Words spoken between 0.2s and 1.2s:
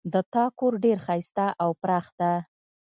تا کور ډېر